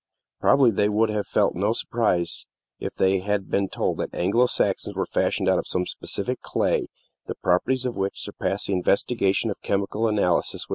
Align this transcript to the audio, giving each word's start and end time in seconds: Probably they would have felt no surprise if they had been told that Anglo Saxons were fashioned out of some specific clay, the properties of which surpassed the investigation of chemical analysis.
Probably 0.39 0.71
they 0.71 0.89
would 0.89 1.09
have 1.11 1.27
felt 1.27 1.53
no 1.53 1.73
surprise 1.73 2.47
if 2.79 2.95
they 2.95 3.19
had 3.19 3.51
been 3.51 3.69
told 3.69 3.99
that 3.99 4.15
Anglo 4.15 4.47
Saxons 4.47 4.95
were 4.95 5.05
fashioned 5.05 5.47
out 5.47 5.59
of 5.59 5.67
some 5.67 5.85
specific 5.85 6.41
clay, 6.41 6.87
the 7.27 7.35
properties 7.35 7.85
of 7.85 7.95
which 7.97 8.19
surpassed 8.23 8.65
the 8.65 8.73
investigation 8.73 9.51
of 9.51 9.61
chemical 9.61 10.07
analysis. 10.07 10.65